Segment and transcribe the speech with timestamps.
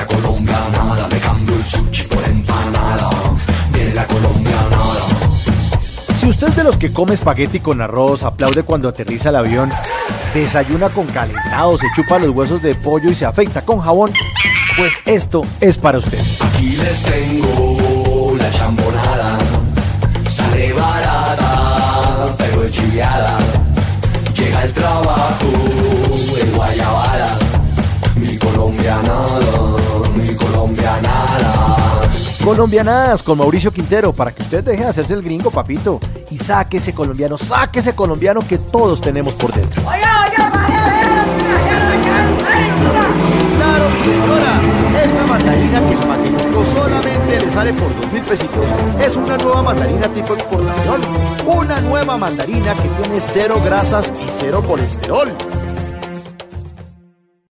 [0.00, 3.10] La colombianada, me cambio el sushi por empanada,
[3.72, 5.02] viene la colombianada.
[6.14, 9.70] Si usted es de los que come espagueti con arroz, aplaude cuando aterriza el avión,
[10.32, 14.12] desayuna con calentado, se chupa los huesos de pollo y se afeita con jabón,
[14.76, 16.20] pues esto es para usted.
[16.40, 19.38] Aquí les tengo la chambonada,
[20.30, 23.38] sale barata, pero chiviada.
[24.34, 25.52] Llega el trabajo
[26.36, 27.38] de guayabada,
[28.16, 29.69] mi colombianada,
[30.70, 32.00] mi colombianada.
[32.44, 36.78] Colombianadas con Mauricio Quintero para que usted deje de hacerse el gringo, papito, y saque
[36.78, 39.82] ese colombiano, saque ese colombiano que todos tenemos por dentro.
[39.82, 40.00] Claro,
[43.90, 44.60] mi señora,
[45.04, 46.00] esta mandarina que el
[46.64, 48.70] solamente le sale por dos mil pesitos
[49.02, 51.00] es una nueva mandarina tipo exportación.
[51.46, 55.28] Una nueva mandarina que tiene cero grasas y cero colesterol.